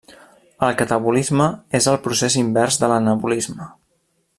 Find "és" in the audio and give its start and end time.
1.81-1.89